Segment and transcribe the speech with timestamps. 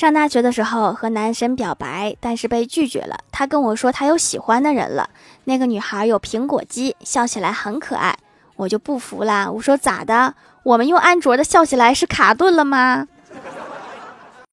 [0.00, 3.18] 上大学的时候和男神表白，但是被拒绝了。
[3.30, 5.10] 他跟我说他有喜欢的人了。
[5.44, 8.16] 那个女孩有苹果肌，笑起来很可爱。
[8.56, 10.34] 我就不服啦，我说咋的？
[10.62, 13.08] 我们用安卓的笑起来是卡顿了吗？